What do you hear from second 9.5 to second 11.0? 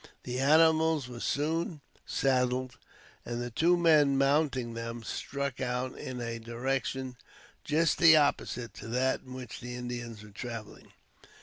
the Indians were traveling.